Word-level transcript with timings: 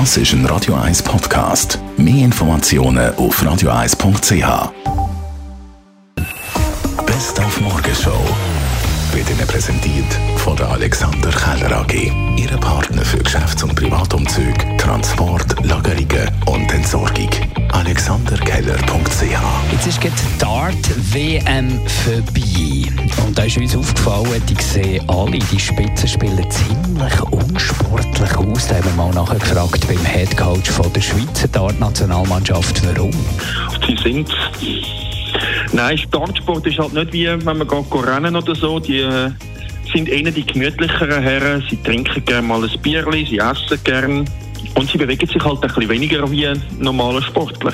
Das 0.00 0.16
ist 0.16 0.32
ein 0.32 0.44
Radio 0.46 0.74
1 0.74 1.04
Podcast. 1.04 1.78
Mehr 1.96 2.24
Informationen 2.24 3.14
auf 3.14 3.40
radio1.ch. 3.40 4.72
Best 7.06 7.38
auf 7.38 7.60
Morgenshow 7.60 8.18
wird 9.12 9.30
Ihnen 9.30 9.46
präsentiert 9.46 10.12
von 10.38 10.56
der 10.56 10.68
Alexander 10.70 11.30
Keller 11.30 11.76
AG. 11.78 12.10
Ihre 12.36 12.58
Partner 12.58 13.04
für 13.04 13.18
Geschäfts- 13.18 13.62
und 13.62 13.76
Privatumzug, 13.76 14.56
Transport, 14.78 15.64
Lagerungen 15.64 16.28
und 16.46 16.74
Entsorgung. 16.74 17.30
AlexanderKeller.ch 17.70 19.22
Jetzt 19.70 19.86
ist 19.86 20.00
gerade 20.00 20.16
die 20.16 20.38
Dart-WM 20.38 21.80
vorbei. 21.86 22.92
Und 23.24 23.38
da 23.38 23.44
ist 23.44 23.56
uns 23.58 23.76
aufgefallen, 23.76 24.42
die 24.48 24.60
sehen 24.60 25.08
alle, 25.08 25.38
die 25.38 25.60
Spitzenspieler, 25.60 26.50
ziemlich 26.50 27.20
mal 28.96 29.10
nachgefragt 29.10 29.86
beim 29.88 30.04
Headcoach 30.04 30.70
von 30.70 30.92
der 30.92 31.00
Schweizer 31.00 31.48
Dart-Nationalmannschaft, 31.48 32.82
warum. 32.86 33.12
Sie 33.86 33.96
sind 34.02 34.28
Nein, 35.72 35.98
Startsport 35.98 36.66
ist 36.66 36.78
halt 36.78 36.92
nicht 36.92 37.12
wie, 37.12 37.26
wenn 37.26 37.58
man 37.58 37.66
geht 37.66 38.06
rennen 38.06 38.36
oder 38.36 38.54
so. 38.54 38.78
Die 38.78 39.00
äh, 39.00 39.30
sind 39.92 40.08
eher 40.08 40.30
die 40.30 40.46
gemütlicheren 40.46 41.22
Herren. 41.22 41.64
Sie 41.68 41.76
trinken 41.82 42.24
gerne 42.24 42.46
mal 42.46 42.62
ein 42.62 42.80
Bierchen, 42.80 43.26
sie 43.26 43.38
essen 43.38 43.82
gerne. 43.82 44.24
Und 44.74 44.90
sie 44.90 44.98
bewegen 44.98 45.26
sich 45.26 45.42
halt 45.42 45.62
ein 45.62 45.68
bisschen 45.68 45.88
weniger 45.88 46.30
wie 46.30 46.46
ein 46.46 46.60
normaler 46.78 47.22
Sportler. 47.22 47.72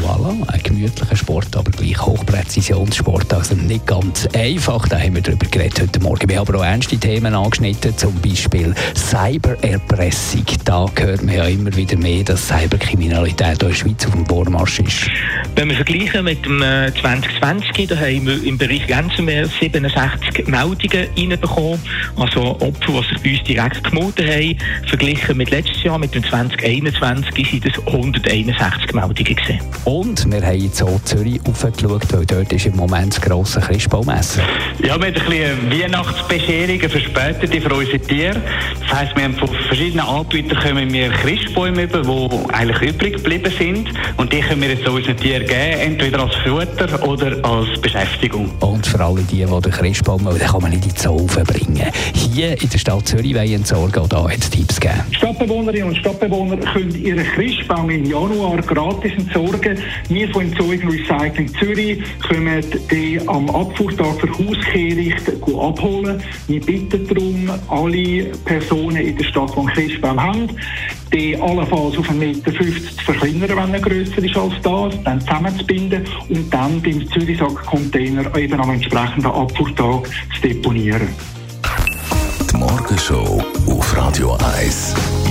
Voilà, 0.00 0.34
ein 0.52 0.62
gemütlicher 0.62 1.16
Sport, 1.16 1.56
aber 1.56 1.70
gleich 1.70 2.00
Hochpräzisionssport. 2.00 3.32
Also 3.32 3.54
nicht 3.54 3.86
ganz 3.86 4.26
einfach, 4.34 4.88
da 4.88 4.98
haben 4.98 5.14
wir 5.14 5.22
darüber 5.22 5.46
geredet 5.46 5.80
heute 5.80 6.00
Morgen. 6.00 6.28
Wir 6.28 6.38
haben 6.38 6.48
aber 6.48 6.58
auch 6.58 6.64
ernste 6.64 6.98
Themen 6.98 7.34
angeschnitten, 7.34 7.96
zum 7.96 8.14
Beispiel 8.20 8.74
Cybererpressung. 8.94 10.44
Da 10.64 10.86
hört 10.98 11.22
man 11.22 11.34
ja 11.34 11.44
immer 11.46 11.74
wieder 11.74 11.96
mehr, 11.96 12.24
dass 12.24 12.48
Cyberkriminalität 12.48 13.62
in 13.62 13.68
der 13.68 13.74
Schweiz 13.74 14.06
auf 14.06 14.12
dem 14.12 14.26
Vormarsch 14.26 14.80
ist. 14.80 15.10
Wenn 15.54 15.68
wir 15.68 15.76
vergleichen 15.76 16.24
mit 16.24 16.44
dem 16.44 16.60
2020, 16.60 17.78
äh, 17.78 17.86
da 17.86 17.96
haben 17.96 18.26
wir 18.26 18.44
im 18.44 18.58
Bereich 18.58 18.90
Ransomware 18.90 19.46
67 19.46 20.46
Meldungen 20.46 21.08
reinbekommen, 21.16 21.80
also 22.16 22.60
Opfer, 22.60 23.02
die 23.02 23.08
sich 23.08 23.22
bei 23.22 23.30
uns 23.30 23.44
direkt 23.44 23.84
gemeldet 23.84 24.30
haben. 24.30 24.88
Verglichen 24.88 25.36
mit 25.36 25.50
letztes 25.50 25.82
Jahr, 25.82 25.98
mit 25.98 26.14
dem 26.14 26.22
2021, 26.28 27.50
sind 27.50 27.66
es 27.66 27.86
161 27.86 28.92
Meldungen 28.92 29.14
gewesen. 29.14 29.60
Und 29.84 30.30
wir 30.30 30.42
haben 30.42 30.60
jetzt 30.60 30.82
auch 30.82 31.00
Zürich 31.04 31.40
aufgeschaut, 31.46 32.12
weil 32.12 32.26
dort 32.26 32.52
ist 32.52 32.66
im 32.66 32.76
Moment 32.76 33.14
das 33.14 33.20
grosse 33.20 33.60
Christbaumesser. 33.60 34.42
Ja, 34.82 34.88
wir 34.88 34.92
haben 34.92 35.04
ein 35.04 35.12
bisschen 35.14 35.70
Weihnachtsbescherung, 35.70 36.80
eine 36.80 36.88
verspätete 36.88 37.60
für 37.60 37.74
unsere 37.74 37.98
Tiere. 37.98 38.42
Das 38.80 38.98
heisst, 38.98 39.16
wir 39.16 39.24
haben 39.24 39.34
von 39.34 39.48
verschiedenen 39.48 40.06
Anbietern 40.06 40.58
kommen 40.58 40.92
wir 40.92 41.10
Christbäume 41.10 41.82
über, 41.82 42.02
die 42.02 42.54
eigentlich 42.54 42.90
übrig 42.90 43.16
geblieben 43.16 43.52
sind. 43.58 43.90
Und 44.16 44.32
die 44.32 44.40
können 44.40 44.62
wir 44.62 44.70
jetzt 44.70 44.86
unseren 44.88 45.16
Tieren 45.16 45.46
geben, 45.46 45.80
entweder 45.80 46.20
als 46.20 46.34
Futter 46.36 47.06
oder 47.06 47.36
als 47.44 47.80
Beschäftigung. 47.80 48.50
Und 48.60 48.86
für 48.86 49.00
alle 49.00 49.22
die, 49.22 49.44
die 49.44 49.60
den 49.60 49.72
Christbaum 49.72 50.24
wollen, 50.24 50.38
den 50.38 50.48
kann 50.48 50.62
man 50.62 50.70
nicht 50.70 50.84
in 50.84 50.92
die 50.92 51.00
Zoo 51.00 51.26
bringen. 51.26 51.90
Hier 52.14 52.60
in 52.60 52.68
der 52.68 52.78
Stadt 52.78 53.06
Zürich 53.08 53.34
wollen 53.34 53.52
entsorgen, 53.52 54.02
auch 54.02 54.08
da 54.08 54.28
hat 54.28 54.38
es 54.38 54.50
Tipps 54.50 54.80
gegeben. 54.80 55.00
Stadtbewohnerinnen 55.10 55.88
und 55.88 55.96
Stadtbewohner 56.08 56.56
können 56.56 56.94
ihren 56.94 57.22
Christbaum 57.22 57.90
im 57.90 58.04
Januar 58.04 58.62
gratis 58.62 59.12
entsorgen. 59.12 59.78
Wir 60.08 60.28
von 60.30 60.42
Entsorgung 60.42 60.90
Recycling 60.90 61.48
Zürich 61.58 62.02
können 62.26 62.64
den 62.90 63.28
am 63.28 63.50
Abfuhrtag 63.50 64.18
für 64.18 64.30
Hauskehricht 64.30 65.30
abholen. 65.44 66.22
Wir 66.46 66.60
bitten 66.60 67.06
darum, 67.06 67.50
alle 67.68 68.24
Personen 68.46 68.96
in 68.96 69.16
der 69.18 69.24
Stadt, 69.24 69.50
die 69.54 69.58
einen 69.58 69.68
Christbaum 69.68 70.22
haben, 70.22 70.48
den 71.12 71.42
allenfalls 71.42 71.98
auf 71.98 72.08
1,50 72.08 72.12
Meter 72.14 72.52
zu 72.52 73.04
verkleinern, 73.04 73.56
wenn 73.56 73.74
er 73.74 73.80
grösser 73.80 74.24
ist 74.24 74.36
als 74.36 74.54
das, 74.62 75.02
dann 75.04 75.20
zusammenzubinden 75.20 76.04
und 76.30 76.54
dann 76.54 76.80
beim 76.80 77.06
Zürichsack-Container 77.10 78.34
eben 78.34 78.60
am 78.60 78.70
entsprechenden 78.70 79.30
Abfuhrtag 79.30 80.08
zu 80.34 80.48
deponieren. 80.48 81.08
Die 82.50 82.56
Morgenshow 82.56 83.44
auf 83.66 83.96
Radio 83.96 84.38
1. 84.56 84.94